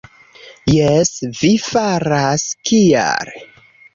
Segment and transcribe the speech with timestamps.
[0.75, 3.33] Jes, vi faras; kial?